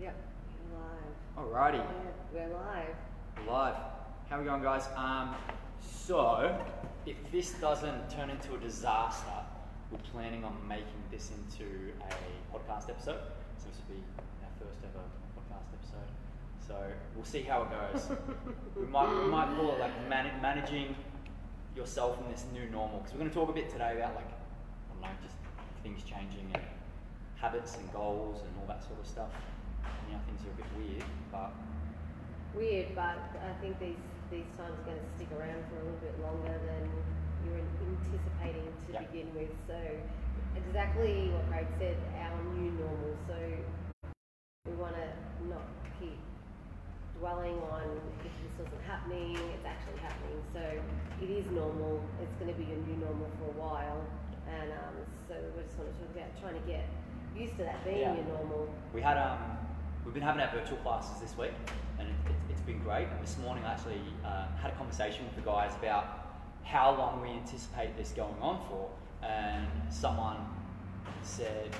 [0.00, 0.16] Yep,
[0.70, 1.72] we're live.
[1.72, 2.94] Alrighty, Yeah, We're live.
[3.46, 3.74] we're live.
[4.28, 4.86] How we going, guys?
[4.96, 5.34] Um,
[5.80, 6.56] so
[7.06, 9.30] if this doesn't turn into a disaster,
[9.90, 13.20] we're planning on making this into a podcast episode.
[13.58, 14.02] So this will be
[14.42, 15.02] our first ever
[15.36, 16.10] podcast episode.
[16.66, 16.76] So
[17.16, 18.08] we'll see how it goes.
[18.76, 20.94] we might we might call it like man- managing
[21.74, 24.26] yourself in this new normal because we're going to talk a bit today about like
[24.28, 25.36] I don't know just
[25.82, 26.62] things changing and
[27.36, 29.30] habits and goals and all that sort of stuff.
[30.08, 31.52] You know, things are a bit weird, but
[32.56, 34.00] Weird, but I think these
[34.32, 36.88] these times are going to stick around for a little bit longer than
[37.44, 39.04] you were anticipating to Yeah.
[39.04, 39.52] begin with.
[39.68, 39.76] So
[40.56, 43.12] exactly what Craig said, our new normal.
[43.28, 43.36] So
[44.64, 45.08] we want to
[45.48, 45.68] not
[46.00, 46.16] keep
[47.20, 47.84] dwelling on
[48.24, 50.40] if this wasn't happening, it's actually happening.
[50.52, 50.62] So
[51.20, 52.00] it is normal.
[52.20, 54.00] It's going to be your new normal for a while,
[54.48, 54.96] and um,
[55.28, 56.88] so we just want to talk about trying to get
[57.36, 58.14] used to that being Yeah.
[58.16, 58.72] your normal.
[58.92, 59.67] We had um,
[60.08, 61.52] we've been having our virtual classes this week,
[61.98, 63.08] and it, it, it's been great.
[63.08, 67.20] And this morning, I actually uh, had a conversation with the guys about how long
[67.20, 68.88] we anticipate this going on for,
[69.22, 70.38] and someone
[71.22, 71.76] said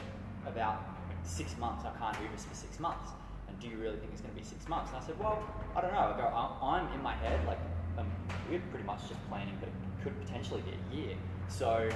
[0.47, 0.85] about
[1.23, 1.87] six months.
[1.87, 3.13] I can't do this for six months.
[3.49, 4.91] And do you really think it's going to be six months?
[4.93, 5.43] And I said, well,
[5.75, 6.13] I don't know.
[6.15, 7.59] I go, "I- I'm in my head like
[7.97, 8.07] um,
[8.51, 11.17] we're pretty much just planning, but it could potentially be a year.
[11.49, 11.89] So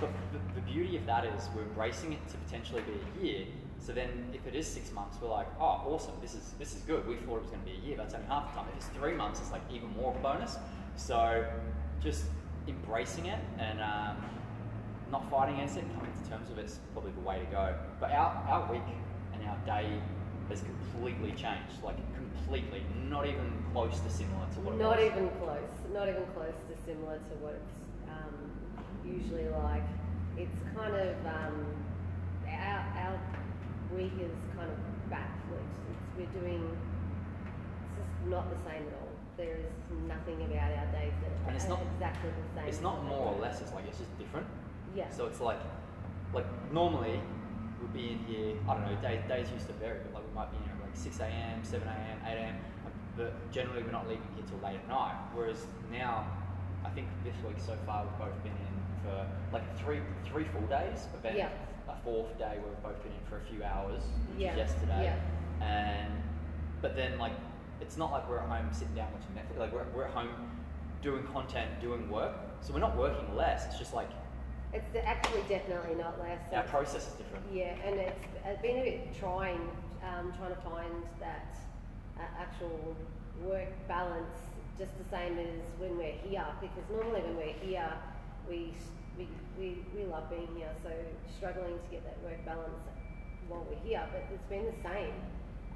[0.00, 3.46] the, the, the beauty of that is we're embracing it to potentially be a year.
[3.80, 6.82] So then, if it is six months, we're like, oh, awesome, this is this is
[6.82, 7.06] good.
[7.06, 7.96] We thought it was going to be a year.
[7.96, 8.68] That's only half the time.
[8.70, 10.56] If it's three months, it's like even more of a bonus.
[10.96, 11.46] So
[12.02, 12.24] just
[12.66, 14.16] embracing it and um,
[15.12, 17.74] not fighting against it, coming to terms with it's probably the way to go.
[18.00, 18.82] But our, our week
[19.34, 19.88] and our day
[20.48, 25.06] has completely changed, like completely, not even close to similar to what it Not was.
[25.06, 25.74] even close.
[25.92, 28.34] Not even close to similar to what it's um,
[29.04, 29.84] usually like.
[30.36, 31.66] It's kind of um,
[32.48, 33.20] our, our
[34.20, 34.78] is kind of
[35.10, 35.74] backflipped.
[35.90, 36.62] It's, we're doing.
[36.70, 39.08] It's just not the same at all.
[39.36, 39.72] There is
[40.08, 42.68] nothing about our days that And it's are not- exactly the same.
[42.68, 43.60] It's not more or less.
[43.60, 44.46] It's like it's just different.
[44.94, 45.10] Yeah.
[45.10, 45.60] So it's like,
[46.32, 47.20] like normally
[47.80, 48.56] we'd be in here.
[48.68, 48.96] I don't know.
[49.02, 51.20] Days, days used to vary, but like we might be in here at like six
[51.20, 52.56] a.m., seven a.m., eight a.m.
[53.16, 55.16] But generally we're not leaving here till late at night.
[55.34, 56.26] Whereas now,
[56.84, 58.75] I think this week so far we've both been in
[59.06, 61.48] for like three three full days, but then Yeah.
[61.88, 64.58] a fourth day where we've both been in for a few hours, which Yeah, is
[64.58, 65.04] yesterday.
[65.60, 65.64] yeah.
[65.66, 66.12] And
[66.82, 67.32] but then like
[67.80, 69.58] it's not like we're at home sitting down watching Netflix.
[69.58, 70.30] Like we're, we're at home
[71.02, 72.34] doing content, doing work.
[72.62, 73.66] So we're not working less.
[73.66, 74.08] It's just like
[74.72, 76.40] It's actually definitely not less.
[76.52, 77.44] our It's- process is different.
[77.52, 79.60] Yeah, and it's it's been a bit trying,
[80.02, 81.54] um, trying to find that
[82.18, 82.96] uh, actual
[83.44, 84.36] work balance,
[84.78, 86.46] just the same as when we're here.
[86.60, 87.92] Because normally when we're here,
[88.48, 88.72] we
[89.58, 90.90] we, we, love being here, so
[91.36, 92.84] struggling to get that work balance
[93.48, 94.04] while we're here.
[94.12, 95.14] But it's been the same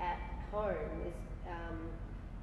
[0.01, 0.19] at
[0.53, 1.13] home.
[1.49, 1.79] Um,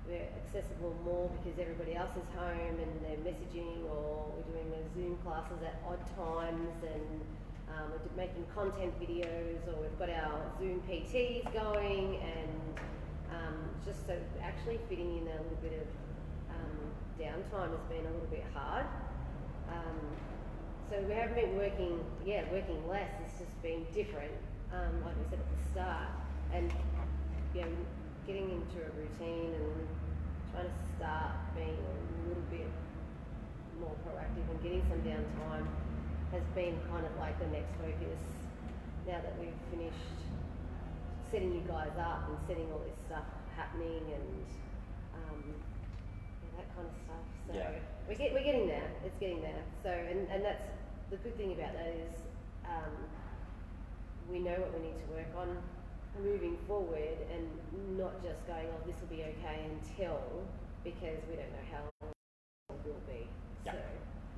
[0.07, 4.83] we're accessible more because everybody else is home and they're messaging or we're doing the
[4.95, 7.21] Zoom classes at odd times and
[7.75, 12.79] um, we're making content videos or we've got our Zoom PTs going and
[13.35, 15.87] um, just so actually fitting in a little bit of
[16.55, 16.77] um,
[17.19, 18.85] downtime has been a little bit hard.
[20.89, 23.11] So we haven't been working, yeah, working less.
[23.19, 24.31] It's just been different,
[24.71, 26.07] um, like we said at the start,
[26.55, 26.71] and
[27.53, 27.71] you know,
[28.25, 29.83] getting into a routine and
[30.51, 31.95] trying to start being a
[32.27, 32.71] little bit
[33.79, 35.67] more proactive and getting some downtime
[36.31, 38.23] has been kind of like the next focus.
[39.03, 40.07] Now that we've finished
[41.31, 43.27] setting you guys up and setting all this stuff
[43.59, 44.27] happening and
[45.19, 45.39] um,
[46.43, 47.25] yeah, that kind of stuff.
[47.47, 47.75] So Yeah.
[48.07, 48.87] we get, we're getting there.
[49.03, 49.63] It's getting there.
[49.83, 50.63] So and, and that's
[51.09, 52.15] the good thing about that is
[52.65, 52.91] um,
[54.29, 55.57] we know what we need to work on
[56.21, 57.47] moving forward and
[57.97, 60.19] not just going, oh, this will be okay until
[60.83, 62.13] because we don't know how long
[62.69, 63.27] it will be.
[63.65, 63.73] Yeah.
[63.73, 63.79] So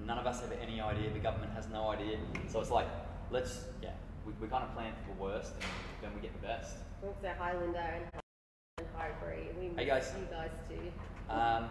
[0.05, 1.09] None of us have any idea.
[1.11, 2.17] The government has no idea.
[2.47, 2.87] So it's like,
[3.31, 3.91] let's, yeah,
[4.25, 5.63] we, we kind of plan for the worst and
[6.01, 6.77] then we get the best.
[7.01, 8.05] to Highlander and,
[8.95, 9.49] Highbury.
[9.59, 10.11] We Hey, guys.
[10.17, 10.91] you guys too.
[11.29, 11.67] Um,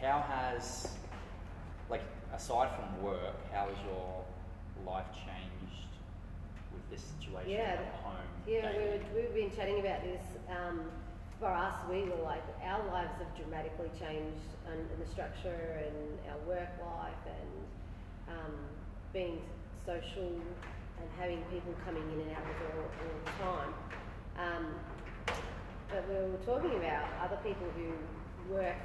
[0.00, 0.88] how has,
[1.88, 2.02] like,
[2.34, 4.24] aside from work, how has your
[4.86, 5.88] life changed
[6.72, 8.26] with this situation Yeah, at home?
[8.46, 10.22] Yeah, we were, we've been chatting about this.
[10.50, 10.82] Um,
[11.40, 16.18] for us, we were like, our lives have dramatically changed and, and the structure and
[16.30, 18.54] our work life and um,
[19.12, 19.40] being
[19.86, 23.72] social and having people coming in and out of the door all the time.
[24.38, 24.66] Um,
[25.90, 27.92] but we were talking about other people who
[28.52, 28.76] work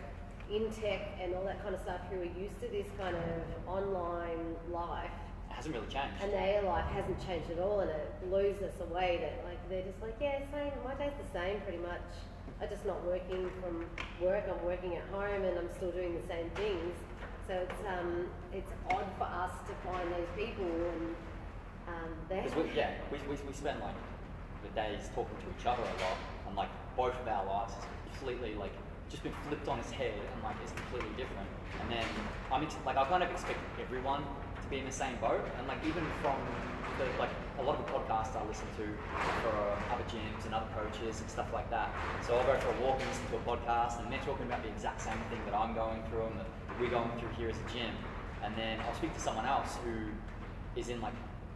[0.52, 3.24] in tech and all that kind of stuff who are used to this kind of
[3.68, 5.12] online life
[5.50, 6.14] It hasn't really changed.
[6.22, 9.84] and their life hasn't changed at all, and it blows us away that like they're
[9.84, 10.72] just like, yeah, same.
[10.84, 12.02] My day's the same pretty much.
[12.62, 13.86] I'm just not working from
[14.20, 14.44] work.
[14.50, 16.96] I'm working at home, and I'm still doing the same things.
[17.48, 21.16] So it's um, it's odd for us to find those people, and
[21.88, 23.96] um, they we, yeah, we, we, we spend like
[24.64, 26.18] the days talking to each other a lot,
[26.48, 28.74] and like both of our lives is completely like
[29.10, 31.50] just been flipped on its head, and like it's completely different.
[31.82, 32.06] And then
[32.52, 35.68] I'm ex- like I kind of expect everyone to be in the same boat, and
[35.68, 36.38] like even from
[36.98, 38.86] the like a lot of the podcasts I listen to
[39.42, 39.56] for
[39.92, 41.90] other gyms and other coaches and stuff like that.
[42.26, 44.64] So I'll go for a walk and listen to a podcast, and they're talking about
[44.64, 47.58] the exact same thing that I'm going through and that we're going through here as
[47.58, 47.92] a gym.
[48.44, 50.12] And then I'll speak to someone else who
[50.80, 51.16] is in like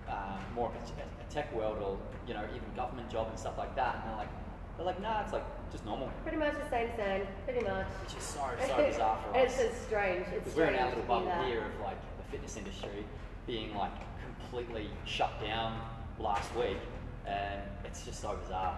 [0.09, 1.97] uh, more of a, a tech world or
[2.27, 4.33] you know even government job and stuff like that, and they're like
[4.77, 6.09] they're like nah, it's like just normal.
[6.23, 7.27] pretty much the same thing.
[7.45, 7.87] Pretty much.
[8.05, 9.61] Which is so so bizarre for it's us.
[9.61, 10.25] just strange.
[10.27, 13.05] It's Because we're in our little bubble here of like the fitness industry
[13.47, 13.91] being like
[14.39, 15.79] completely shut down
[16.19, 16.77] last week,
[17.25, 18.77] and it's just so bizarre.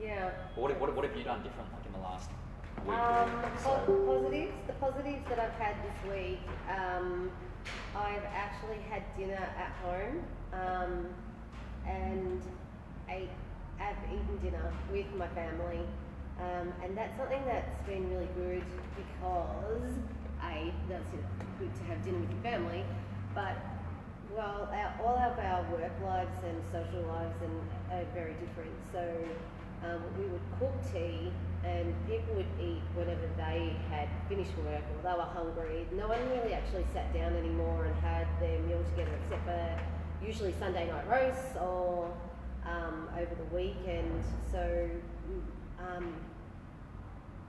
[0.00, 0.30] Yeah.
[0.54, 2.30] What, what, what have you done different like in the last
[2.86, 2.94] week?
[2.94, 4.52] Um, or po- positives.
[4.66, 6.40] The positives that I've had this week.
[6.70, 7.30] Um,
[7.96, 11.06] I've actually had dinner at home, um,
[11.86, 12.40] and
[13.10, 13.28] ate.
[13.80, 15.80] I've eaten dinner with my family,
[16.40, 18.64] um, and that's something that's been really good
[18.96, 19.94] because
[20.42, 22.84] a that's you know, good to have dinner with your family,
[23.34, 23.56] but
[24.36, 27.52] well, our, all of our work lives and social lives and
[27.90, 28.70] are very different.
[28.92, 29.02] So
[29.84, 31.32] um, we would cook tea,
[31.64, 35.86] and people would eat whenever they had finished work or they were hungry.
[35.96, 39.80] No one really actually sat down anymore and had their meal together, except for
[40.24, 42.12] usually Sunday night roasts or
[42.68, 44.22] um, over the weekend.
[44.52, 44.88] So
[45.78, 46.14] um,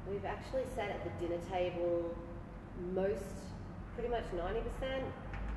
[0.09, 2.15] we've actually sat at the dinner table
[2.93, 3.23] most,
[3.95, 5.03] pretty much 90%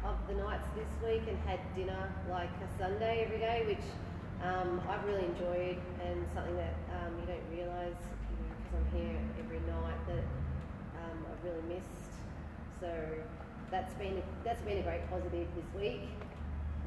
[0.04, 3.84] of the nights this week and had dinner like a Sunday every day, which
[4.42, 8.98] um, I've really enjoyed and something that um, you don't realise, you know, because I'm
[8.98, 10.24] here every night that
[10.98, 12.10] um, I've really missed.
[12.80, 12.90] So
[13.70, 16.10] that's been that's been a great positive this week.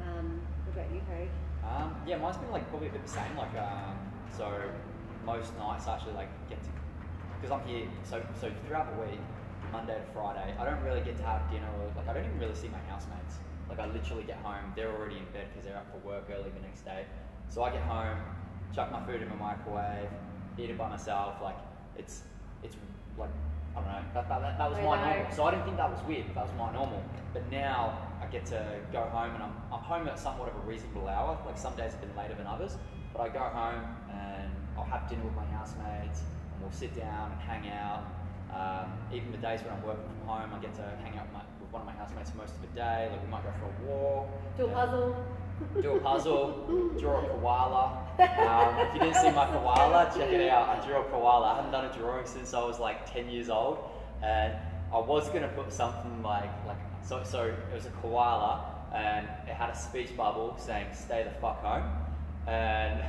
[0.04, 1.30] Um, what about you, Craig?
[1.66, 3.36] Um, yeah, mine's been like probably a bit the same.
[3.38, 3.98] Like, um,
[4.36, 4.52] so
[5.26, 6.70] most nights I actually like get to
[7.42, 7.88] because I'm here.
[8.04, 9.20] So so throughout the week,
[9.72, 12.40] Monday to Friday, I don't really get to have dinner or like I don't even
[12.40, 13.38] really see my housemates.
[13.70, 16.52] Like I literally get home, they're already in bed because they're up for work early
[16.52, 17.06] the next day.
[17.50, 18.18] So I get home,
[18.74, 20.10] chuck my food in my microwave,
[20.58, 21.36] eat it by myself.
[21.42, 21.58] Like
[21.98, 22.24] it's
[22.64, 22.76] it's
[23.18, 23.30] like
[23.76, 24.02] I don't know.
[24.14, 25.32] That, that, that, that was my normal.
[25.36, 26.26] So I didn't think that was weird.
[26.34, 27.04] That was my normal.
[27.34, 30.68] But now I get to go home and I'm, I'm home at somewhat of a
[30.68, 31.38] reasonable hour.
[31.46, 32.78] Like some days have been later than others.
[33.14, 36.22] But I go home and I'll have dinner with my housemates
[36.54, 38.04] and we'll sit down and hang out.
[38.50, 41.34] Um, even the days when I'm working from home, I get to hang out with,
[41.34, 43.10] my, with one of my housemates most of the day.
[43.12, 44.28] Like we might go for a walk.
[44.58, 45.26] Do a puzzle.
[45.82, 48.08] do a puzzle, draw a koala.
[48.18, 50.70] Um, if you didn't see my koala, check it out.
[50.70, 51.54] I drew a koala.
[51.54, 53.78] I haven't done a drawing since I was like 10 years old.
[54.24, 54.54] And
[54.96, 58.64] I was gonna put something like, like so, so it was a koala
[58.96, 61.84] and it had a speech bubble saying, stay the fuck home.
[62.48, 63.04] And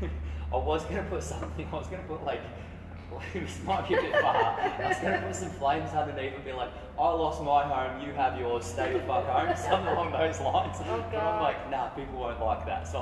[0.52, 2.40] I was gonna put something, I was gonna put like,
[3.34, 4.58] this might be a bit far.
[4.58, 8.14] I was gonna put some flames underneath and be like, I lost my home, you
[8.14, 10.78] have yours, stay the fuck home, something along those lines.
[10.80, 13.00] Oh, But I'm like, nah, people won't like that, so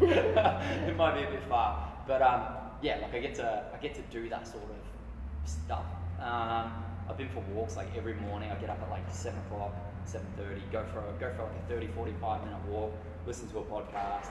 [0.00, 1.88] it might be a bit far.
[2.04, 2.48] But um,
[2.82, 5.84] yeah, like I get to I get to do that sort of stuff.
[6.20, 6.72] Um,
[7.08, 8.50] I've been for walks like every morning.
[8.50, 9.74] I get up at like seven o'clock,
[10.04, 12.92] seven thirty, go for a, go for like a 30, 45 minute walk,
[13.26, 14.28] listen to a podcast,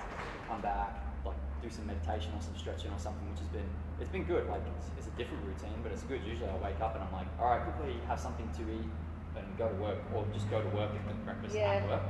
[0.47, 0.93] come back,
[1.25, 3.65] like do some meditation or some stretching or something, which has been
[3.99, 4.47] it's been good.
[4.47, 6.21] Like it's, it's a different routine, but it's good.
[6.25, 8.89] Usually I wake up and I'm like, all right, quickly have something to eat
[9.35, 11.81] and go to work, or just go to work and cook breakfast Yeah.
[11.81, 12.01] at work.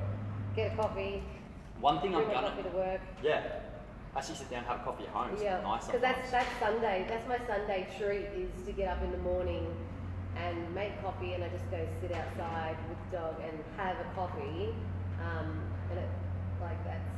[0.56, 1.24] Get a coffee.
[1.80, 3.02] One thing I'm gonna coffee to work.
[3.24, 3.44] yeah.
[4.16, 5.30] Actually sit down and have a coffee at home.
[5.34, 7.06] It's Yeah, nice because that's that's Sunday.
[7.08, 9.68] That's my Sunday treat is to get up in the morning
[10.38, 14.10] and make coffee, and I just go sit outside with the dog and have a
[14.16, 14.70] coffee.
[15.20, 16.10] Um, and it,
[16.62, 17.10] like that's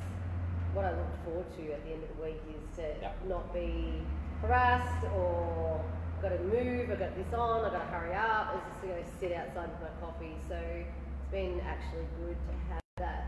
[0.73, 3.11] what I look forward to at the end of the week is to Yeah.
[3.27, 4.07] not be
[4.41, 5.85] harassed or
[6.21, 6.89] got to move.
[6.91, 7.65] I got this on.
[7.65, 8.53] I got to hurry up.
[8.55, 10.37] It's just to go sit outside with my coffee.
[10.47, 13.25] So it's been actually good to have that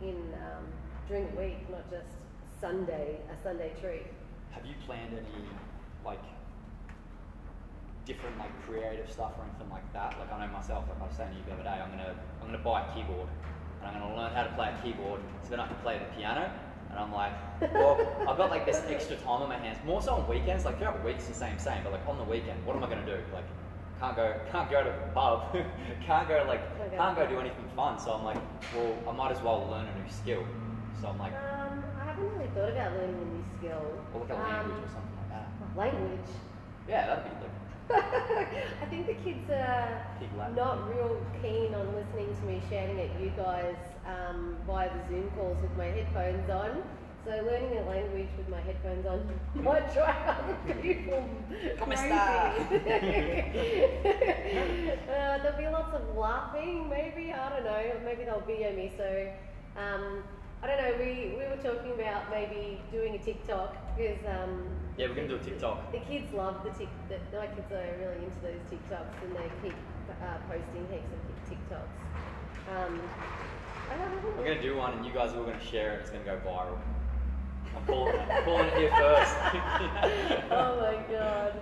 [0.00, 0.66] in um,
[1.06, 2.08] during the week, not just
[2.60, 4.06] Sunday, a Sunday treat.
[4.50, 5.46] Have you planned any
[6.04, 6.22] like
[8.08, 10.16] different like creative stuff or anything like that?
[10.18, 12.16] Like I know myself, like I was saying to you the other day, I'm gonna
[12.40, 13.28] I'm gonna buy a keyboard
[13.80, 16.08] and I'm gonna learn how to play a keyboard so then I can play the
[16.16, 16.50] piano.
[16.90, 19.76] And I'm like, well, I've got like this extra time on my hands.
[19.84, 22.24] More so on weekends, like throughout the week's the same same, but like on the
[22.24, 23.20] weekend, what am I gonna do?
[23.30, 23.44] Like
[24.00, 25.52] can't go can't go to the pub,
[26.00, 26.96] can't go like Okay.
[26.96, 28.00] can't go do anything fun.
[28.00, 28.40] So I'm like,
[28.72, 30.44] well, I might as well learn a new skill.
[30.98, 33.84] So I'm like, Um, I really thought about learning a new skill.
[34.14, 35.46] Or like a Um, language or something like that.
[35.76, 36.30] Language.
[36.88, 40.06] Yeah, that'd be like I think the kids are
[40.54, 43.76] not real keen on listening to me shouting at you guys
[44.06, 46.82] um, via the Zoom calls with my headphones on.
[47.24, 49.28] So learning a language with my headphones on
[49.62, 51.28] might drive other people
[51.78, 52.12] Como crazy.
[55.08, 57.32] uh, there'll be lots of laughing, maybe.
[57.32, 57.92] I don't know.
[58.04, 58.92] Maybe they'll video me.
[58.96, 59.30] So
[59.76, 60.22] um,
[60.62, 60.94] I don't know.
[60.98, 65.36] We, we were talking about maybe doing a TikTok because um, Yeah, we're gonna do
[65.36, 65.92] a TikTok.
[65.92, 66.88] the kids love the tick.
[67.08, 69.76] The, my kids are really into those TikToks, and they keep
[70.10, 71.94] uh, posting heaps of TikToks.
[72.74, 73.00] Um,
[73.90, 74.30] I don't know.
[74.36, 76.00] We're gonna do one, and you guys are all gonna share it.
[76.00, 76.78] It's gonna go viral.
[77.76, 78.28] I'm calling it.
[78.28, 79.34] I'm calling it here first.
[80.50, 81.52] oh my god,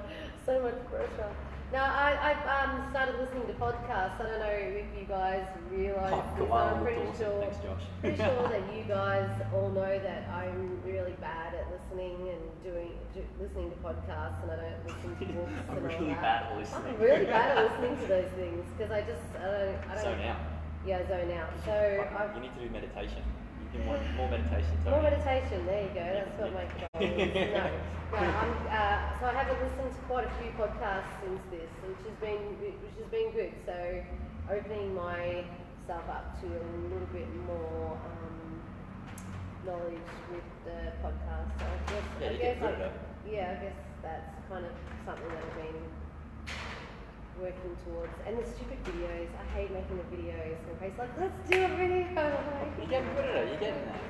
[0.46, 1.30] so much pressure.
[1.73, 4.20] No, I, I've um, started listening to podcasts.
[4.20, 7.82] I don't know if you guys realise Oh, this, but I'm pretty sure, Thanks, Josh.
[8.00, 12.92] pretty sure that you guys all know that I'm really bad at listening and doing
[13.12, 15.52] do, listening to podcasts, and I don't listen to books.
[15.68, 16.23] I'm and all really that.
[16.23, 16.94] bad at listening.
[16.94, 20.04] I'm really bad at listening to those things because I just I don't I don't
[20.04, 20.37] Zone out.
[20.87, 21.50] yeah zone out.
[21.66, 23.23] So Fucking- I've you need to do meditation.
[23.75, 24.76] More, meditation.
[24.87, 27.73] more meditation, there you go, that's what my goal is.
[28.12, 31.68] No, no I'm, uh, so I haven't listened to quite a few podcasts since this,
[31.85, 33.52] which has been, which has been good.
[33.66, 33.75] So
[34.49, 38.62] opening myself up to a little bit more um,
[39.66, 41.50] knowledge with the podcast.
[41.58, 44.73] So I guess, Yeah, I guess I- yeah, I guess that's kind of
[45.04, 45.82] something that I've been
[47.40, 48.12] working towards.
[48.26, 50.57] And the stupid videos, I hate making the videos.
[50.69, 52.07] And Craig's like, let's do a video.
[52.16, 53.49] Like, You're getting good at it.
[53.49, 54.00] You're getting there.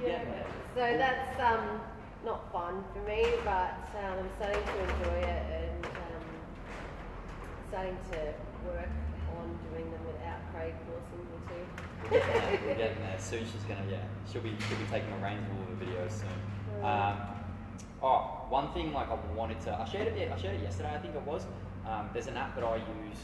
[0.00, 0.18] You're yeah.
[0.18, 0.46] getting there.
[0.74, 1.80] So that's um,
[2.24, 6.24] not fun for me, but um, I'm starting to enjoy it and um,
[7.68, 8.18] starting to
[8.66, 8.88] work
[9.38, 11.82] on doing them without Craig forcing me to.
[12.10, 12.60] We're getting there.
[12.66, 13.18] We're getting there.
[13.18, 13.98] Soon she's gonna yeah.
[14.30, 16.84] She'll be she'll be taking the reins of all the videos soon.
[16.84, 17.16] Um,
[18.02, 20.98] oh, one thing like I wanted to I shared it I shared it yesterday I
[20.98, 21.46] think it was.
[21.88, 23.18] Um, there's an app that I use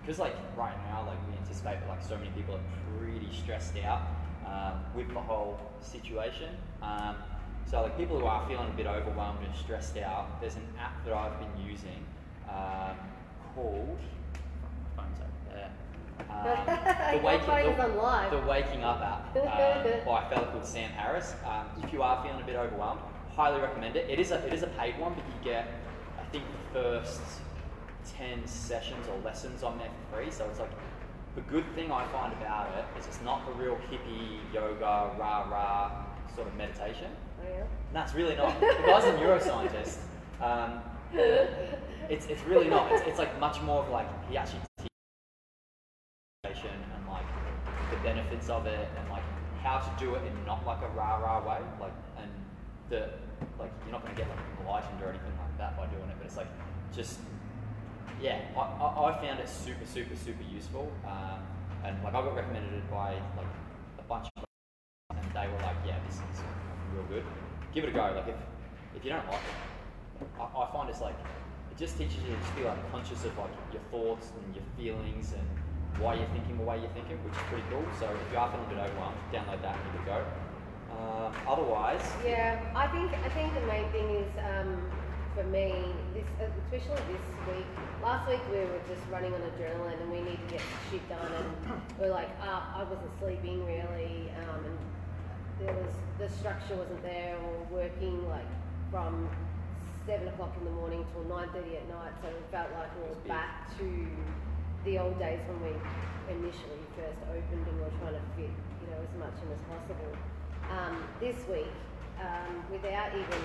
[0.00, 3.76] because like right now like we anticipate that like so many people are pretty stressed
[3.84, 4.02] out
[4.46, 6.48] um, with the whole situation.
[6.82, 7.16] Um,
[7.66, 11.04] so like people who are feeling a bit overwhelmed and stressed out, there's an app
[11.04, 12.04] that I've been using
[12.48, 12.96] um,
[13.54, 13.98] called
[14.96, 15.70] my phone's over there.
[16.30, 18.30] Um, Your Waking- phone is on live.
[18.32, 21.34] the Waking Up app um, by a fellow called Sam Harris.
[21.46, 23.00] Um, if you are feeling a bit overwhelmed,
[23.36, 24.10] highly recommend it.
[24.10, 25.68] It is a it is a paid one, but you get
[26.18, 27.20] I think the first
[28.16, 30.30] ten sessions or lessons on there for free.
[30.30, 30.72] So it's like
[31.34, 35.48] the good thing I find about it is it's not the real hippie yoga rah
[35.48, 37.10] rah sort of meditation.
[37.40, 37.60] Oh, yeah?
[37.60, 38.58] And that's really not.
[38.60, 39.98] The guy's a neuroscientist.
[40.40, 40.80] Um,
[42.08, 42.90] it's, it's really not.
[42.92, 44.90] It's, it's like much more of like he actually teaches
[46.44, 47.26] meditation and like
[47.90, 49.22] the benefits of it and like
[49.62, 51.60] how to do it in not like a rah rah way.
[51.80, 52.30] Like and
[52.88, 53.10] the
[53.58, 56.16] like you're not going to get like enlightened or anything like that by doing it.
[56.18, 56.48] But it's like
[56.94, 57.20] just
[58.22, 58.40] yeah.
[58.56, 60.90] I, I, found it super super super useful.
[61.06, 61.40] Um,
[61.84, 63.52] and like I got recommended it by like
[63.98, 64.48] a bunch of people,
[65.10, 66.44] and they were like, yeah, this is
[66.94, 67.24] real good.
[67.72, 68.12] Give it a go.
[68.14, 68.36] Like if
[68.96, 71.16] if you don't like it, I, I find it's like
[71.70, 74.64] it just teaches you to just be like conscious of like your thoughts and your
[74.76, 75.46] feelings and
[75.98, 77.84] why you're thinking the way you're thinking, which is pretty cool.
[77.98, 80.18] So if you are feeling a bit overwhelmed, download that and give it a go.
[80.90, 84.90] Um, otherwise, Yeah, I think I think the main thing is um,
[85.34, 85.72] for me,
[86.14, 87.66] this especially this week.
[88.02, 91.32] Last week we were just running on adrenaline and we need to get shit done,
[91.32, 92.74] and we're like up.
[92.74, 94.78] I wasn't sleeping really, um, and
[95.60, 98.48] there was the structure wasn't there or working like
[98.90, 99.28] from
[100.06, 102.12] seven o'clock in the morning till nine thirty at night.
[102.22, 104.06] So it felt like we were back to
[104.84, 105.76] the old days when we
[106.32, 109.62] initially first opened and we were trying to fit you know as much in as
[109.68, 110.12] possible.
[110.70, 111.74] Um, this week,
[112.18, 113.42] um, without even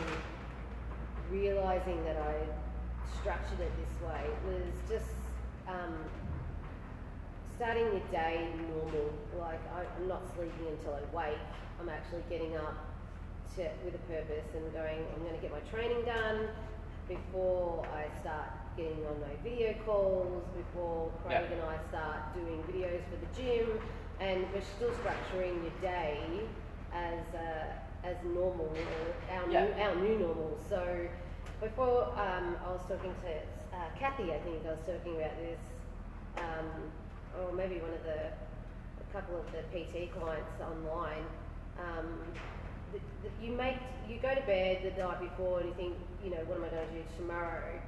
[1.32, 2.36] realizing that I
[3.20, 5.16] structured it this way, was just
[5.68, 5.96] um,
[7.56, 9.14] starting the day normal.
[9.40, 11.38] Like I, I'm not sleeping until I wake.
[11.80, 12.76] I'm actually getting up
[13.56, 15.00] to, with a purpose and going.
[15.16, 16.48] I'm going to get my training done
[17.08, 20.44] before I start getting on my video calls.
[20.56, 21.56] Before Craig Yeah.
[21.56, 23.80] and I start doing videos for the gym,
[24.20, 26.20] and we're still structuring your day
[26.94, 29.66] as uh, as normal or our Yeah.
[29.66, 30.58] new our new normal.
[30.70, 31.08] So
[31.60, 33.32] before um, I was talking to
[33.76, 35.60] uh, Kathy, I think I was talking about this,
[36.38, 36.92] um,
[37.38, 38.32] or maybe one of the
[39.02, 41.26] a couple of the PT clients online.
[41.80, 42.22] Um,
[42.92, 43.76] th- th- you make
[44.08, 46.70] you go to bed the night before and you think, you know, what am I
[46.70, 47.80] going to do tomorrow?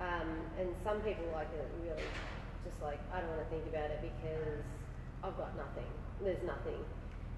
[0.00, 0.28] Um,
[0.58, 2.10] and some people like it really
[2.64, 4.64] just like I don't want to think about it because
[5.22, 5.88] I've got nothing.
[6.20, 6.82] There's nothing.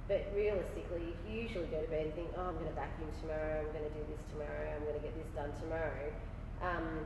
[0.08, 3.10] But realistically, if you usually go to bed and think, oh, I'm going to vacuum
[3.20, 6.14] tomorrow, I'm going to do this tomorrow, I'm going to get this done tomorrow,
[6.62, 7.02] um,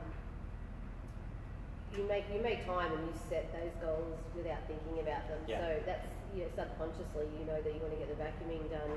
[1.97, 5.39] you make you make time and you set those goals without thinking about them.
[5.47, 5.59] Yeah.
[5.59, 8.95] So that's you know, subconsciously you know that you want to get the vacuuming done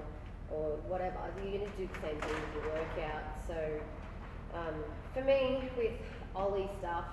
[0.51, 1.19] or whatever.
[1.43, 3.25] You're going to do the same thing with your workout.
[3.49, 3.59] So
[4.55, 4.79] um,
[5.13, 5.99] for me, with
[6.37, 7.07] Ollie stuff,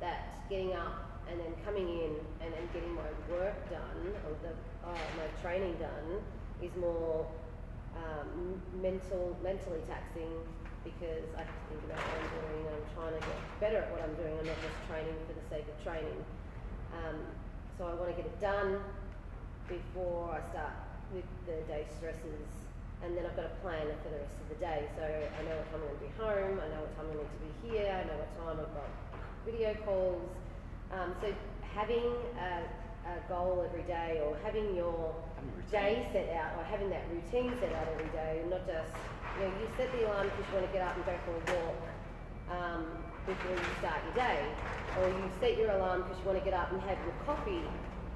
[0.00, 4.56] that getting up and then coming in and then getting my work done or the
[4.88, 6.24] uh, my training done
[6.64, 7.28] is more
[7.92, 10.32] um, mental mentally taxing
[10.84, 13.84] because I have to think about what I'm doing and I'm trying to get better
[13.84, 14.32] at what I'm doing.
[14.40, 16.24] I'm not just training for the sake of training.
[16.96, 17.20] Um,
[17.76, 18.80] so I want to get it done
[19.68, 20.72] before I start
[21.12, 22.48] with the day stresses.
[23.04, 24.88] And then I've got a plan for the rest of the day.
[24.96, 26.56] So I know what time I'm going to be home.
[26.58, 27.92] I know what time I need to be here.
[27.92, 28.90] I know what time I've got
[29.44, 30.24] video calls.
[30.90, 31.30] Um, so
[31.62, 32.08] having
[32.40, 32.66] a,
[33.16, 35.70] a goal every day or having your Having a routine.
[35.70, 38.92] day set out or having that routine set out every day, not just
[39.38, 41.34] you know you set the alarm because you want to get up and go for
[41.36, 41.78] a walk
[42.50, 42.84] um,
[43.26, 44.40] before you start your day,
[44.96, 47.64] or you set your alarm because you want to get up and have your coffee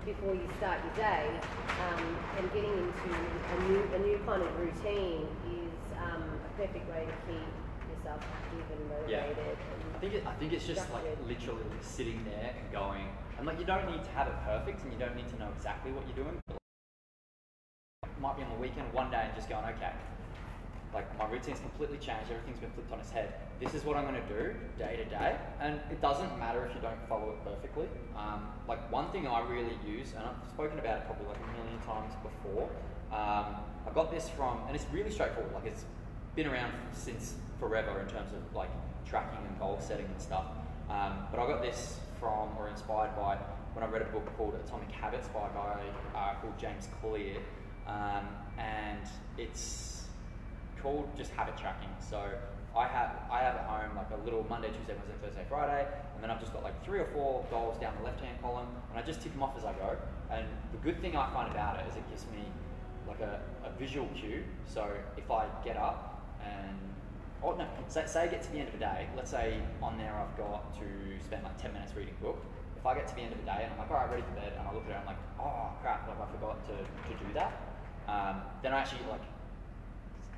[0.04, 1.40] before you start your day,
[1.78, 3.12] um, and getting into
[3.54, 7.46] a new a new kind of routine is um, a perfect way to keep
[7.88, 9.20] yourself active and Yeah.
[9.20, 9.58] motivated.
[9.94, 13.06] I think it, I think it's just like literally sitting there and going,
[13.42, 15.49] and like you don't need to have it perfect, and you don't need to know
[15.56, 16.38] exactly what you're doing.
[16.46, 16.58] But
[18.04, 19.90] like, might be on the weekend one day and just going, okay,
[20.94, 23.34] like my routine's completely changed, everything's been flipped on its head.
[23.58, 26.72] This is what I'm going to do day to day, and it doesn't matter if
[26.76, 27.88] you don't follow it perfectly.
[28.14, 31.58] Um, like one thing I really use, and I've spoken about it probably like a
[31.58, 32.70] million times before.
[33.11, 35.52] Um, I got this from, and it's really straightforward.
[35.52, 35.84] Like it's
[36.37, 38.70] been around since forever in terms of like
[39.04, 40.44] tracking and goal setting and stuff.
[40.88, 43.37] Um, but I got this from or inspired by
[43.75, 45.83] when I read a book called Atomic Habits by a guy
[46.14, 47.38] uh, called James Clear,
[47.88, 49.02] um, and
[49.37, 50.05] it's
[50.81, 51.88] called just habit tracking.
[51.99, 52.23] So
[52.76, 56.23] I have I have at home like a little Monday, Tuesday, Wednesday, Thursday, Friday, and
[56.23, 58.99] then I've just got like three or four goals down the left hand column, and
[58.99, 59.96] I just tick them off as I go.
[60.31, 62.44] And the good thing I find about it is it gives me
[63.09, 64.44] like a, a visual cue.
[64.64, 66.79] So if I get up and
[67.44, 69.98] oh no, say, say I get to the end of the day, let's say on
[69.98, 70.87] there I've got to
[71.24, 72.38] spend like 10 minutes reading a book.
[72.76, 74.22] If I get to the end of the day and I'm like, all right, ready
[74.22, 76.74] for bed, and I look at it, I'm like, oh crap, like I forgot to,
[76.74, 77.52] to do that.
[78.09, 79.22] Um, then I actually like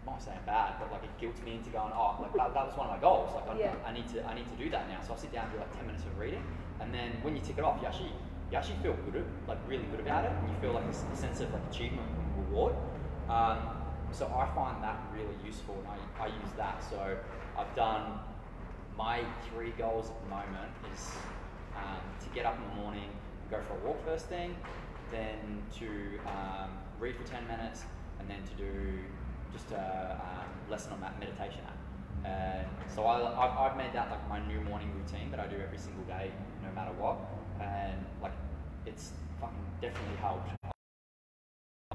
[0.07, 2.67] I'm not saying bad, but like it guilts me into going, oh, like that, that
[2.69, 3.33] was one of my goals.
[3.35, 3.75] Like I, Yeah.
[3.87, 5.01] I need to, I need to do that now.
[5.01, 6.45] So I'll sit down and do like ten minutes of reading,
[6.81, 8.13] and then when you tick it off, you actually,
[8.53, 11.41] you actually feel good, like really good about it, and you feel like a sense
[11.41, 12.77] of like achievement and reward.
[13.31, 13.81] Um,
[14.15, 16.83] so I find that really useful, and I, I use that.
[16.89, 17.17] So
[17.59, 18.21] I've done
[18.97, 21.17] my three goals at the moment is
[21.77, 24.57] um, to get up in the morning, and go for a walk first thing,
[25.11, 25.87] then to
[26.27, 27.83] um, read for 10 minutes,
[28.21, 28.99] and then to do
[29.53, 31.79] just a um, lesson on that meditation app.
[32.25, 35.57] And so I, I've, I've made that like my new morning routine that I do
[35.61, 36.31] every single day,
[36.63, 37.19] no matter what.
[37.61, 38.33] And like,
[38.87, 40.64] it's fucking definitely helped.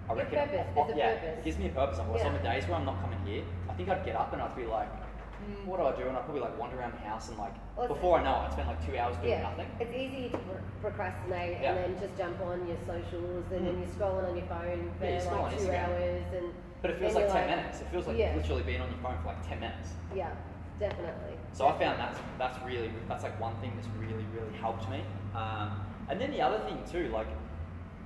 [0.10, 1.38] I Your purpose, there's a yeah, purpose.
[1.38, 2.00] it gives me a purpose.
[2.00, 2.28] Like, Yeah.
[2.28, 4.56] On the days where I'm not coming here, I think I'd get up and I'd
[4.56, 6.08] be like, hmm, what do I do?
[6.08, 8.50] And I'd probably like wander around the house and like, Well, before I know it,
[8.50, 9.68] I'd spend like two hours doing yeah, nothing.
[9.80, 11.76] it's easy to pro- procrastinate Yeah.
[11.76, 13.80] and then just jump on your socials and then Mm.
[13.86, 15.90] you're scrolling on your phone for Yeah, like two Instagram.
[15.90, 16.46] hours and
[16.82, 17.82] But it feels like you're 10 minutes.
[17.82, 18.36] It feels like Yeah.
[18.36, 19.94] literally being on your phone for like 10 minutes.
[20.16, 20.32] Yeah,
[20.80, 21.38] definitely.
[21.54, 25.04] So I found that's that's really that's like one thing that's really really helped me.
[25.36, 27.28] Um, and then the other thing too, like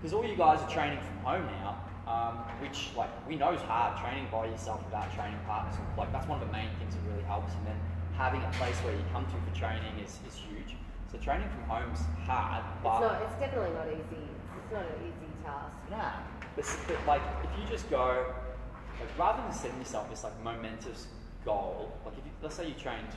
[0.01, 3.61] because all you guys are training from home now, um, which like we know is
[3.61, 3.97] hard.
[3.99, 7.23] Training by yourself without training partners, like that's one of the main things that really
[7.23, 7.53] helps.
[7.55, 7.79] And then
[8.13, 10.75] having a place where you come to for training is, is huge.
[11.11, 13.21] So training from home's hard, It's not.
[13.21, 14.23] It's definitely not easy.
[14.57, 15.77] It's not an easy task.
[15.89, 16.11] Nah,
[16.55, 18.25] but, but like if you just go,
[18.99, 21.07] like rather than setting yourself this like momentous
[21.45, 23.07] goal, like if you, let's say you trained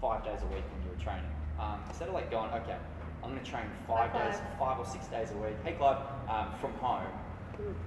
[0.00, 2.76] five days a week when you were training, um, instead of like going, okay,
[3.22, 4.78] I'm going to train five High days, five.
[4.78, 5.56] or six days a week.
[5.64, 5.96] Hey, Clive,
[6.28, 7.06] um, from home.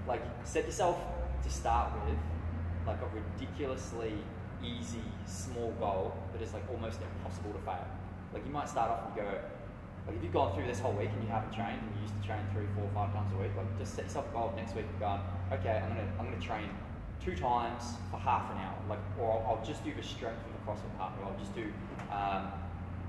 [0.07, 0.97] Like set yourself
[1.43, 2.17] to start with
[2.85, 4.13] like a ridiculously
[4.63, 7.85] easy small goal that is like almost impossible to fail.
[8.33, 9.39] Like you might start off and go,
[10.07, 12.15] like if you've gone through this whole week and you haven't trained and you used
[12.19, 14.75] to train three, four, five times a week, like just set yourself a goal next
[14.75, 15.19] week and go,
[15.51, 16.69] okay, I'm gonna I'm gonna train
[17.23, 20.51] two times for half an hour, like or I'll, I'll just do the strength of
[20.53, 21.67] the CrossFit part, or I'll just do
[22.11, 22.51] um,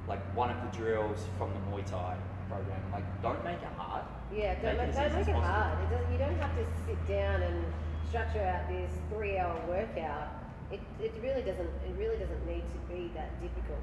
[0.08, 2.16] like one of the drills from the Muay Thai
[2.48, 2.80] program.
[2.92, 4.04] Like don't make it hard.
[4.32, 5.40] Yeah, don't Make don't make it possible.
[5.40, 5.78] hard.
[5.84, 7.64] It doesn't, you don't have to sit down and
[8.08, 10.28] structure out this three-hour workout.
[10.70, 11.70] It, it really doesn't.
[11.88, 13.80] It really doesn't need to be that difficult.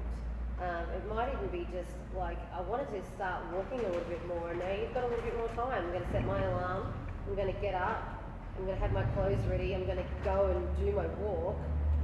[0.62, 4.22] Um, it might even be just like I wanted to start walking a little bit
[4.28, 5.84] more, and now you've got a little bit more time.
[5.84, 6.94] I'm going to set my alarm.
[7.26, 8.22] I'm going to get up,
[8.56, 9.74] I'm going to have my clothes ready.
[9.74, 11.56] I'm going to go and do my walk.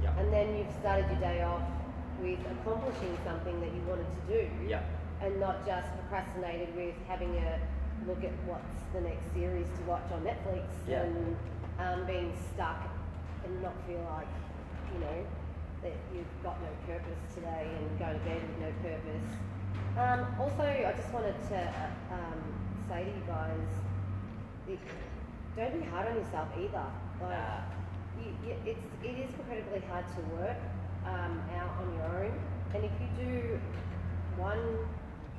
[0.03, 0.19] Yeah.
[0.19, 1.63] And then you've started your day off
[2.19, 4.49] with accomplishing something that you wanted to do.
[4.67, 4.83] Yeah.
[5.23, 7.55] And not just procrastinated with having a
[8.05, 11.03] look at what's the next series to watch on Netflix Yeah.
[11.03, 11.37] and
[11.79, 12.83] um, being stuck
[13.45, 14.27] and not feel like,
[14.93, 15.19] you know,
[15.81, 19.31] that you've got no purpose today and go to bed with no purpose.
[19.95, 22.39] Um, also, I just wanted to uh, um,
[22.89, 23.69] say to you guys,
[24.67, 24.79] it,
[25.55, 26.83] don't be hard on yourself either.
[27.21, 28.19] Like, Nah.
[28.19, 30.59] you, you, it's it is incredibly hard to work
[31.05, 32.33] um, out on your own,
[32.75, 33.59] and if you do
[34.35, 34.77] one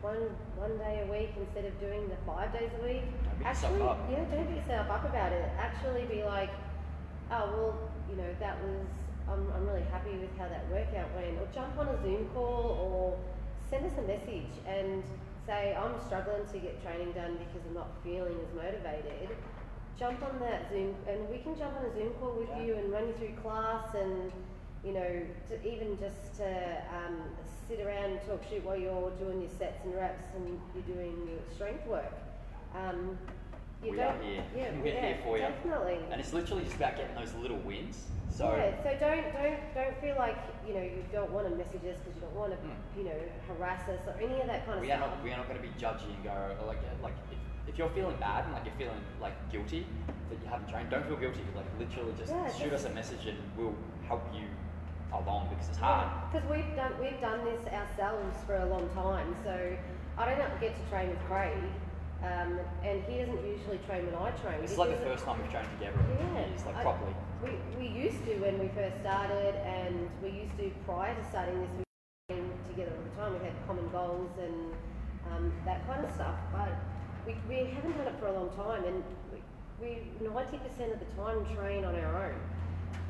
[0.05, 0.29] one
[0.61, 3.73] one day a week instead of doing the five days a week, Don't beat yourself
[3.73, 3.99] actually, up.
[4.13, 5.49] yeah, don't beat yourself up about it.
[5.59, 6.53] Actually, be like,
[7.33, 7.73] oh well,
[8.11, 8.85] you know that was.
[9.25, 11.41] I'm, I'm really happy with how that workout went.
[11.41, 13.17] Or jump on a Zoom call, or
[13.71, 15.03] send us a message and
[15.49, 19.33] say I'm struggling to get training done because I'm not feeling as motivated
[19.97, 22.63] jump on that Zoom, and we can jump on a Zoom call with Yeah.
[22.65, 24.33] you and run you through class, and
[24.85, 26.47] you know, to even just to
[26.93, 27.17] um,
[27.69, 31.17] sit around and talk shit while you're doing your sets and reps and you're doing
[31.29, 32.13] your strength work.
[32.75, 33.17] Um,
[33.83, 34.45] you We are don't, here.
[34.57, 35.43] Yeah, We're yeah, here for you.
[35.45, 35.99] Definitely.
[36.11, 38.05] And it's literally just about getting those little wins.
[38.31, 41.85] So yeah, so don't don't don't feel like you know you don't want to message
[41.87, 42.99] us because you don't want to Mm.
[42.99, 45.11] you know harass us or any of that kind of we are stuff.
[45.15, 46.35] not we are not going to be judging and go
[46.67, 49.87] like like if, if you're feeling bad and like you're feeling like guilty
[50.31, 51.45] that you haven't trained, don't feel guilty.
[51.55, 53.77] Like literally just Yeah, shoot us a message and we'll
[54.09, 54.49] help you
[55.23, 56.09] along because it's hard.
[56.31, 59.35] Because we've done we've done this ourselves for a long time.
[59.45, 59.55] So
[60.19, 61.59] I don't get to train with Craig,
[62.23, 64.61] um, and he doesn't usually train when I train.
[64.63, 67.15] This is like the first time we've trained together Yeah, years, like I- properly.
[67.43, 71.61] We, we used to when we first started, and we used to prior to starting
[71.61, 71.71] this.
[71.77, 71.85] We
[72.35, 73.31] trained together all the time.
[73.39, 74.73] We had common goals and
[75.29, 76.39] um, that kind of stuff.
[76.53, 76.73] But
[77.27, 79.05] we, we haven't done it for a long time, and
[79.81, 82.39] we ninety percent of the time train on our own.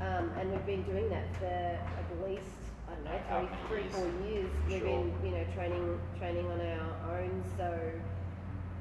[0.01, 2.57] Um, and we've been doing that for at least
[2.89, 3.93] I don't know three, years?
[3.93, 4.51] four years.
[4.69, 4.89] We've Sure.
[4.89, 7.45] been you know training training on our own.
[7.57, 7.69] So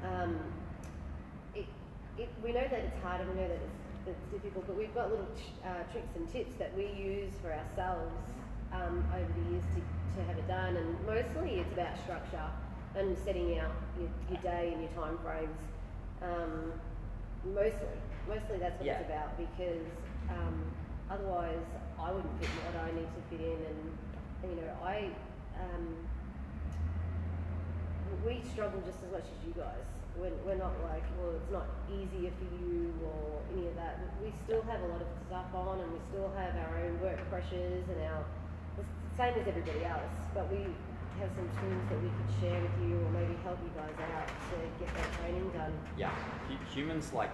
[0.04, 0.36] um,
[1.54, 1.68] it,
[2.18, 4.94] it, we know that it's hard and we know that it's, it's difficult, but we've
[4.94, 8.14] got little ch- uh, tricks and tips that we use for ourselves
[8.74, 9.82] um, over the years to,
[10.20, 10.76] to have it done.
[10.76, 12.50] And mostly it's about structure
[12.96, 15.58] and setting out your, your day and your time frames.
[16.22, 16.74] Um,
[17.46, 17.88] mostly,
[18.28, 19.88] mostly that's what it's about because
[20.30, 20.72] um,
[21.10, 21.66] otherwise
[22.00, 23.60] I wouldn't fit what I need to fit in.
[23.66, 23.82] And,
[24.50, 25.10] you know, I.
[25.60, 25.96] Um,
[28.26, 29.84] we struggle just as much as you guys.
[30.16, 33.98] We're, we're not like, well, it's not easier for you or any of that.
[34.22, 37.18] We still have a lot of stuff on and we still have our own work
[37.30, 38.24] pressures and our,
[39.18, 40.70] same as everybody else, but we
[41.20, 44.28] have some tools that we could share with you or maybe help you guys out
[44.30, 45.74] to get that training done.
[45.98, 46.14] Yeah,
[46.74, 47.34] humans like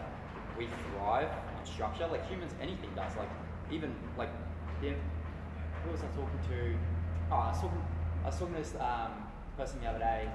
[0.57, 2.07] we thrive on structure.
[2.07, 3.15] Like humans, anything does.
[3.15, 3.31] Like
[3.71, 4.29] even like
[4.81, 4.93] yeah,
[5.83, 6.75] who was I talking to?
[7.31, 7.81] Oh, I was talking.
[8.23, 9.11] I was talking to this um,
[9.57, 10.29] person the other day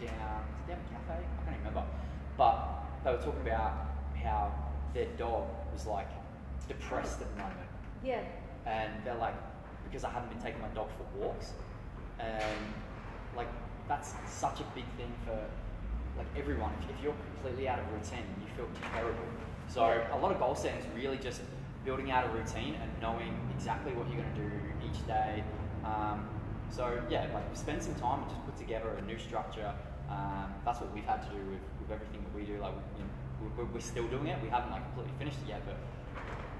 [0.00, 1.20] down was it down a cafe.
[1.20, 1.84] I can't even remember.
[2.36, 3.72] But they were talking about
[4.22, 4.52] how
[4.94, 6.08] their dog was like
[6.68, 7.68] depressed at the moment,
[8.04, 8.22] Yeah,
[8.66, 9.34] and they're like
[9.84, 11.52] because I haven't been taking my dog for walks,
[12.18, 12.58] and
[13.36, 13.48] like
[13.88, 15.38] that's such a big thing for
[16.16, 16.72] like everyone.
[16.82, 19.24] If, if you're completely out of routine, you feel terrible.
[19.68, 21.42] So a lot of goal setting is really just
[21.84, 24.50] building out a routine and knowing exactly what you're going to do
[24.84, 25.42] each day.
[25.84, 26.28] Um,
[26.70, 29.72] so yeah, like spend some time and just put together a new structure.
[30.08, 32.60] Um, that's what we've had to do with, with everything that we do.
[32.60, 34.38] Like we, you know, we're, we're still doing it.
[34.42, 35.76] We haven't like completely finished it yet, but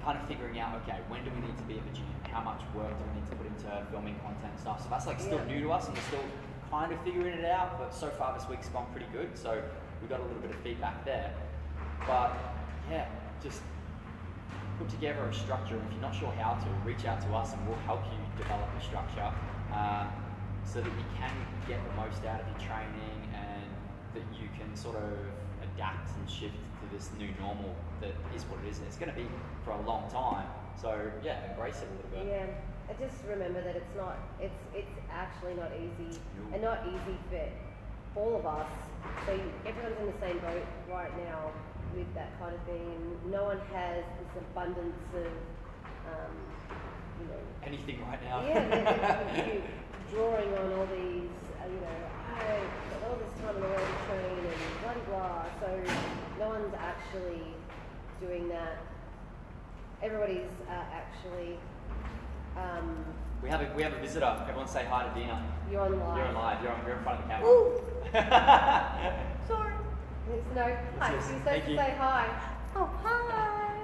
[0.03, 2.41] kind of figuring out okay when do we need to be at the gym how
[2.41, 5.19] much work do we need to put into filming content and stuff so that's like
[5.19, 5.45] still Yeah.
[5.53, 6.25] new to us and we're still
[6.71, 9.61] kind of figuring it out but so far this week's gone pretty good so
[10.01, 11.31] we got a little bit of feedback there
[12.07, 12.33] but
[12.89, 13.05] yeah
[13.43, 13.61] just
[14.81, 17.53] put together a structure and if you're not sure how to reach out to us
[17.53, 19.29] and we'll help you develop a structure
[19.73, 20.09] um,
[20.65, 21.33] so that you can
[21.67, 23.69] get the most out of your training and
[24.15, 25.13] that you can sort of
[25.61, 29.11] adapt and shift to this new normal that is what it is and it's going
[29.11, 29.27] to be
[29.63, 32.49] for a long time so yeah embrace it a little bit yeah.
[32.89, 36.53] I just remember that it's not, it's, it's actually not easy No.
[36.53, 38.67] and not easy for all of us.
[39.25, 41.53] So you, everyone's in the same boat right now
[41.95, 45.31] with that kind of thing, and no one has this abundance of,
[46.07, 46.35] um,
[47.19, 49.61] you know, anything right now yeah, they're- they're- you
[50.11, 51.29] drawing on all these,
[51.61, 51.99] uh, you know,
[52.35, 53.73] I've got all this time in the to
[54.07, 54.47] train and
[54.81, 55.45] blah blah blah.
[55.61, 55.67] So
[56.39, 57.43] no one's actually
[58.19, 58.77] doing that.
[60.01, 61.59] Everybody's uh, actually,
[62.57, 63.05] um,
[63.43, 66.17] we have a we have a visitor everyone say hi to Dina you're on live.
[66.17, 67.47] you're on live you're, on, you're in front of the camera.
[69.47, 69.73] Sorry.
[70.31, 70.63] There's no.
[70.99, 71.13] Hi.
[71.13, 71.77] Yes, You're supposed to you.
[71.77, 72.25] say hi.
[72.73, 73.37] Oh hi.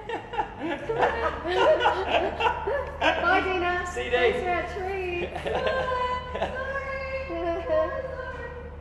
[3.21, 3.85] Bye, Dina.
[3.93, 4.09] CD.
[4.11, 5.27] Thanks for our treat.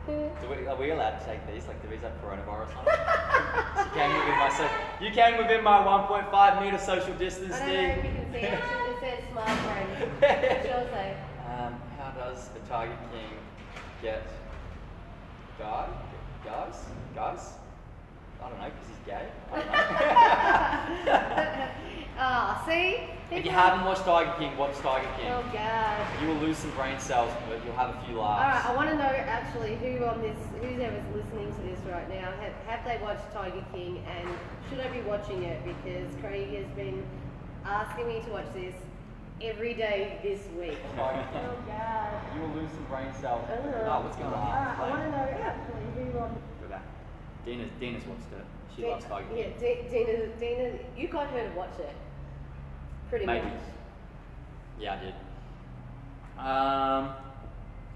[0.07, 0.13] Do
[0.49, 1.67] we, are we allowed to take these?
[1.67, 2.85] Like, do these have coronavirus on
[3.85, 4.65] you came within my so,
[5.01, 8.39] you came within my 1.5 meter social distance, I don't know if you can see
[8.39, 8.53] it.
[8.53, 8.59] It
[9.01, 9.89] says smart friend.
[10.21, 11.17] What should I say?
[11.45, 13.33] Um, how does the Tiger King
[14.01, 14.23] get
[15.59, 15.87] guy?
[16.47, 16.85] Guys?
[17.13, 17.53] Guys?
[18.43, 19.27] I don't know, because he's gay.
[19.51, 21.67] I don't know.
[22.19, 22.97] Ah, see?
[23.29, 25.29] if you haven't watched Tiger King, watch Tiger King.
[25.29, 26.07] Oh, God.
[26.19, 28.65] You will lose some brain cells, but you'll have a few laughs.
[28.65, 28.65] Alright.
[28.65, 32.31] I want to know actually who on this, who's ever listening to this right now,
[32.41, 34.27] have, have they watched Tiger King and
[34.67, 35.61] should I be watching it?
[35.63, 37.05] Because Craig has been
[37.65, 38.73] asking me to watch this
[39.41, 40.79] every day this week.
[40.95, 42.09] Tiger Oh, God.
[42.33, 43.45] You will lose some brain cells.
[43.45, 43.75] I don't.
[43.85, 44.41] Oh, what's going on?
[44.41, 45.96] Alright, I want to know actually who on.
[46.13, 46.83] Go back.
[47.45, 48.45] Dina's, Dina's watched it.
[48.75, 49.37] She Di- loves Tiger King.
[49.37, 51.95] Yeah, Di- Dina, Dina, you got her to watch it.
[53.09, 53.45] Pretty Maybe.
[53.45, 53.53] much.
[54.79, 55.13] Yeah, I did.
[56.37, 57.13] Um,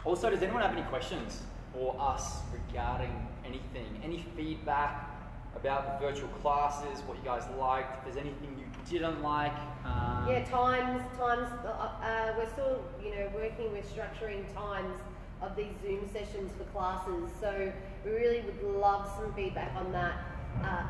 [0.06, 1.44] also, does anyone have any questions
[1.74, 3.86] for us regarding anything?
[4.04, 5.10] Any feedback
[5.56, 7.02] about the virtual classes?
[7.06, 7.98] What you guys liked?
[8.00, 9.54] If there's anything you didn't like?
[9.86, 14.96] Um, Yeah, times, times, uh, uh, we're still, you know, working with structuring times
[15.42, 17.30] of these Zoom sessions for classes.
[17.40, 17.72] So
[18.06, 20.16] we really would love some feedback on that
[20.64, 20.84] uh,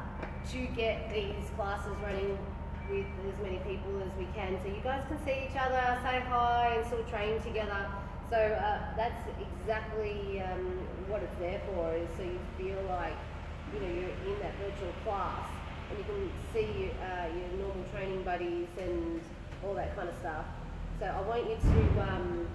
[0.52, 2.38] to get these classes running
[2.90, 4.58] with as many people as we can.
[4.62, 7.88] So you guys can see each other, say hi, and sort of train together.
[8.30, 13.16] So uh, that's exactly um, what it's there for, is so you feel like,
[13.74, 15.48] you know, you're in that virtual class
[15.90, 19.22] and you can see uh, your normal training buddies and
[19.66, 20.46] all that kind of stuff.
[21.00, 22.48] So I want you to, um,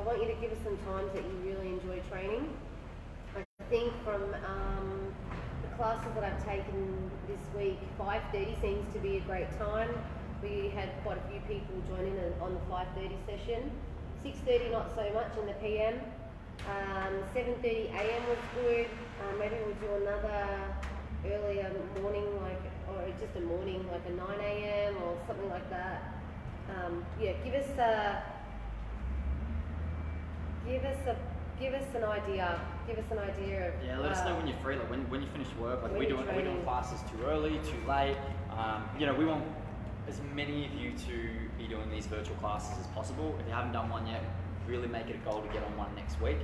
[0.00, 2.48] I want you to give us some times that you really enjoy training.
[3.36, 5.12] I think from um,
[5.60, 9.90] the classes that I've taken this week, 5.30 seems to be a great time.
[10.40, 13.76] We had quite a few people join in on the 5.30 session.
[14.24, 16.00] 6.30 not so much in the PM.
[16.64, 18.88] Um, 7.30 AM was good.
[19.20, 20.72] Um, maybe we'll do another
[21.28, 26.24] earlier morning, like, or just a morning, like a 9 AM or something like that.
[26.72, 28.29] Um, yeah, give us a,
[30.70, 31.16] give us a,
[31.60, 32.60] give us an idea.
[32.86, 33.74] Give us an idea of.
[33.84, 35.82] Yeah, let us know uh, when you're free, like when, when you finish work.
[35.82, 38.16] Like we doing, are we doing classes too early, too late?
[38.56, 39.44] Um, you know, we want
[40.08, 43.36] as many of you to be doing these virtual classes as possible.
[43.40, 44.22] If you haven't done one yet,
[44.66, 46.38] really make it a goal to get on one next week.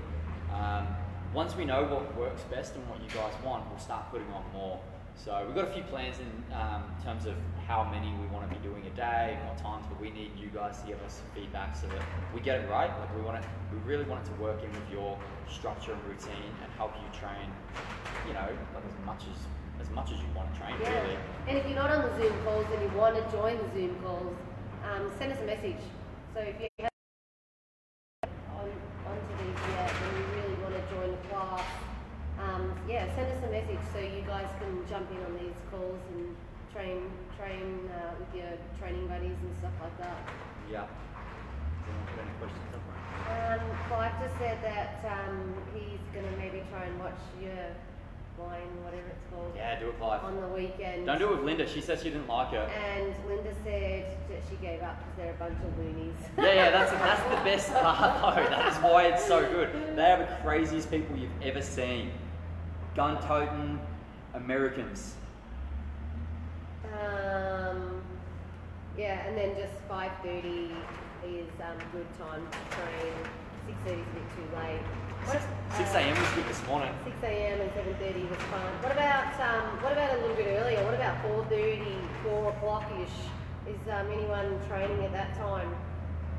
[0.52, 0.86] Um,
[1.32, 4.44] once we know what works best and what you guys want, we'll start putting on
[4.52, 4.80] more.
[5.16, 7.34] So we've got a few plans in um, terms of
[7.66, 10.32] how many we want to be doing a day and what times, but we need
[10.38, 12.02] you guys to give us some feedback so that
[12.34, 12.90] we get it right.
[13.00, 15.18] Like we want it, we really want it to work in with your
[15.50, 17.48] structure and routine and help you train.
[18.28, 19.38] You know, like as much as
[19.80, 21.02] as much as you want to train, Yeah.
[21.02, 21.16] really.
[21.48, 23.96] And if you're not on the Zoom calls and you want to join the Zoom
[24.02, 24.36] calls,
[24.84, 25.82] um, send us a message.
[26.34, 26.90] So if you have
[28.56, 28.68] on
[29.06, 31.66] onto these yet and you really want to join the class,
[32.40, 36.00] um, yeah, send us a message so you guys can jump in on these calls
[36.14, 36.34] and
[36.72, 40.16] train train uh, with your training buddies and stuff like that.
[40.70, 40.84] Yeah.
[40.86, 42.62] Does anyone have any questions?
[43.26, 47.52] Um, Clive just said that um, he's gonna maybe try and watch your
[48.38, 50.22] line, whatever it's called, Yeah, do it live.
[50.22, 51.06] on the weekend.
[51.06, 51.66] Don't do it with Linda.
[51.66, 52.68] She said she didn't like it.
[52.68, 56.14] And Linda said that she gave up because they're a bunch of loonies.
[56.36, 58.50] Yeah, yeah, that's that's the best part though.
[58.50, 59.96] That is why it's so good.
[59.96, 62.10] They are the craziest people you've ever seen.
[62.94, 63.80] Gun toting
[64.36, 65.14] Americans.
[66.84, 68.02] um,
[68.96, 70.70] yeah, and then just 5.30
[71.24, 73.12] is um, good time to train.
[73.84, 74.80] 6.30 is a bit too late.
[75.26, 75.42] What,
[75.76, 76.16] Six uh, a.m.
[76.20, 76.92] was good this morning.
[77.04, 77.60] 6 a.m.
[77.60, 78.72] and 7.30 was fun.
[78.80, 80.84] What about, um, what about a little bit earlier?
[80.84, 81.82] What about 4.30,
[82.22, 83.16] 4 o'clock-ish?
[83.66, 85.74] Is um, anyone training at that time?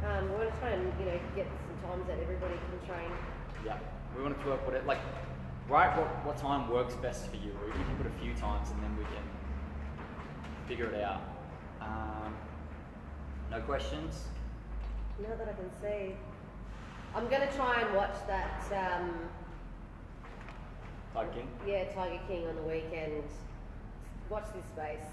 [0.05, 3.11] Um, we want to try and, you know, get some times that everybody can train.
[3.65, 3.77] Yeah,
[4.15, 5.01] we want to work what it like.
[5.69, 7.51] Right, what what time works best for you?
[7.65, 9.23] We can put a few times and then we can
[10.67, 11.21] figure it out.
[11.81, 12.33] Um,
[13.51, 14.27] no questions.
[15.19, 16.15] Now that I can see.
[17.15, 19.11] I'm going to try and watch that, um,
[21.13, 21.47] Tiger King.
[21.65, 23.23] yeah, Tiger King on the weekend.
[24.29, 25.07] Watch this space.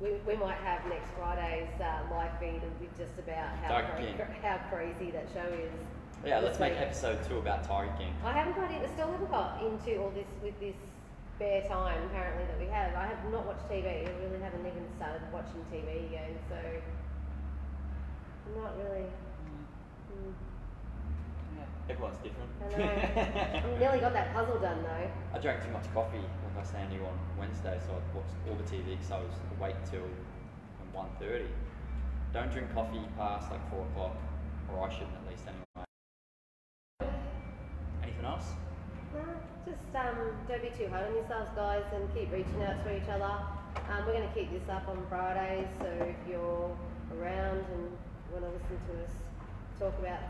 [0.00, 4.58] We, we might have next Friday's uh, live feed with just about how, cra- how
[4.70, 5.72] crazy that show is.
[6.24, 8.14] Yeah, let's make episode two about Tiger King.
[8.24, 10.74] I haven't got in, I still haven't got into all this with this
[11.36, 12.94] spare time apparently that we have.
[12.96, 13.84] I have not watched TV.
[13.84, 16.80] I really haven't even started watching TV again, so I'm
[18.62, 19.04] not really.
[20.16, 20.32] Mm,
[21.90, 22.48] Everyone's different.
[22.64, 22.88] I know.
[22.88, 25.10] I nearly got that puzzle done though.
[25.34, 28.00] I drank too much coffee, like I was saying to you on Wednesday, so I
[28.16, 30.08] watched all the TV because I was awake till
[30.96, 31.44] 1.30.
[32.32, 34.16] Don't drink coffee past like 4 o'clock,
[34.72, 35.60] or I shouldn't at least anyway.
[38.24, 38.52] Anything else?
[39.14, 39.20] No,
[39.66, 40.16] just um,
[40.48, 43.24] don't be too hard on yourselves, guys, and keep reaching out to each other.
[43.24, 46.70] Um, we're going to keep this up on Fridays, so if you're
[47.20, 47.84] around and
[48.32, 49.12] want to listen to us
[49.78, 50.20] talk about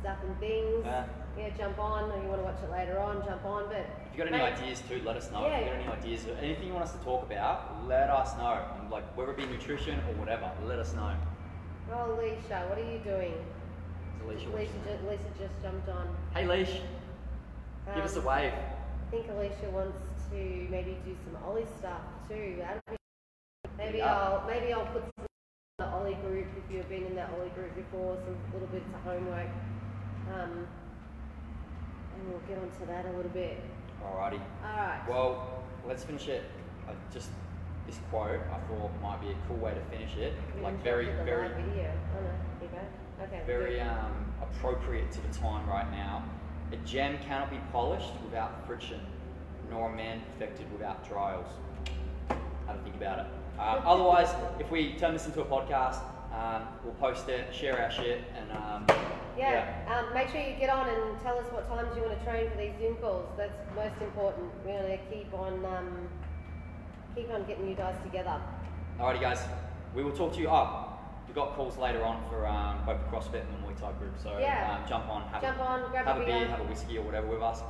[0.00, 1.04] stuff and things, Yeah.
[1.38, 2.10] yeah, jump on.
[2.12, 3.66] Or you want to watch it later on, jump on.
[3.68, 5.46] But If you've got any mate, ideas too, let us know.
[5.46, 8.36] If you've got any ideas, or anything you want us to talk about, let us
[8.36, 8.60] know.
[8.80, 11.12] And like whether it be nutrition or whatever, let us know.
[11.92, 13.32] Oh, Alicia, what are you doing?
[13.34, 14.70] Is Alicia Lisa,
[15.04, 15.18] watching?
[15.38, 16.06] just jumped on.
[16.34, 16.46] Hey
[17.86, 18.52] Leash, give us a Um, wave.
[18.52, 19.98] I think Alicia wants
[20.30, 22.62] to maybe do some Ollie stuff too.
[23.76, 24.14] Maybe Yeah.
[24.14, 25.26] I'll maybe I'll put some in
[25.78, 29.00] the Ollie group if you've been in that Ollie group before, some little bits of
[29.02, 29.48] homework.
[30.32, 30.66] Um,
[32.14, 33.60] and we'll get onto that a little bit.
[34.02, 34.40] Alrighty.
[34.64, 35.08] Alright.
[35.08, 36.44] Well, let's finish it.
[36.88, 37.30] I just
[37.86, 40.32] this quote I thought might be a cool way to finish it.
[40.56, 41.92] We Like very, very, video.
[42.16, 42.30] Oh no,
[42.62, 43.24] you go.
[43.24, 43.42] Okay.
[43.46, 46.24] very um, appropriate to the time right now.
[46.74, 48.98] A gem cannot be polished without friction,
[49.70, 51.46] nor a man perfected without trials.
[52.66, 53.26] Have a think about it.
[53.56, 56.00] Uh, otherwise, if we turn this into a podcast,
[56.32, 58.86] um, we'll post it, share our shit, and um,
[59.38, 62.24] Yeah, Um, make sure you get on and tell us what times you want to
[62.24, 63.28] train for these Zoom calls.
[63.36, 64.50] That's most important.
[64.66, 66.08] We want to keep on um,
[67.14, 68.40] keep on getting you guys together.
[68.98, 69.38] Alrighty, guys.
[69.94, 70.48] We will talk to you.
[70.48, 70.93] Oh,
[71.34, 74.14] we got calls later on for um, both the CrossFit and the Muay Thai group.
[74.22, 74.78] So Yeah.
[74.80, 76.46] um, jump on, have, Jump a, on, grab have a beer, beer.
[76.46, 77.62] have a whiskey or whatever with us,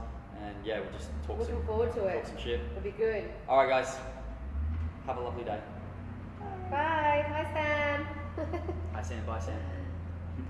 [0.42, 2.26] and yeah, we'll just talk Looking some, forward to talk it.
[2.26, 2.60] some shit.
[2.72, 3.24] It'll be good.
[3.48, 3.96] All right, guys.
[5.06, 5.58] Have a lovely day.
[6.70, 7.24] Bye.
[7.30, 8.06] Bye, Sam.
[8.92, 9.24] Hi, Sam.
[9.26, 9.54] Bye, Sam.
[10.36, 10.44] Did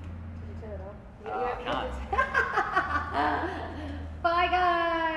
[0.49, 0.97] you turn it off?
[1.25, 3.83] You- Uh, you- I you-
[4.23, 5.11] Bye, guys.